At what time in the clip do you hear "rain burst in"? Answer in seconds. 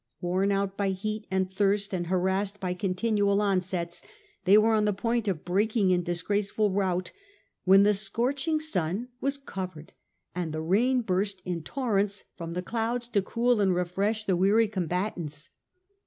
10.61-11.61